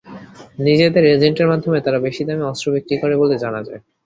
নিজেদের 0.59 1.03
এজেন্টের 1.07 1.49
মাধ্যমে 1.51 1.79
তারা 1.81 1.99
বেশি 2.05 2.21
দামে 2.27 2.49
অস্ত্র 2.51 2.67
বিক্রি 2.75 2.95
করে 3.01 3.15
বলে 3.21 3.35
জানা 3.43 3.61
যায়। 3.67 3.81